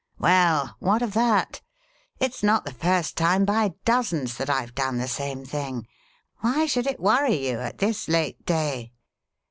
[0.17, 1.61] "Well, what of that?
[2.19, 5.85] It's not the first time by dozens that I've done the same thing.
[6.37, 8.93] Why should it worry you at this late day?